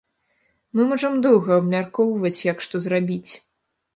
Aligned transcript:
Мы 0.77 0.85
можам 0.93 1.19
доўга 1.25 1.51
абмяркоўваць, 1.61 2.33
як 2.51 2.57
што 2.69 2.75
зрабіць. 2.87 3.29